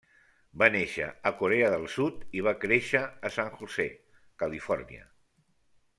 Va 0.61 0.67
néixer 0.75 1.09
a 1.29 1.31
Corea 1.41 1.67
del 1.75 1.85
Sud 1.97 2.25
i 2.39 2.43
va 2.49 2.55
créixer 2.65 3.05
a 3.29 3.33
San 3.39 3.55
José, 3.61 3.87
Califòrnia. 4.45 5.07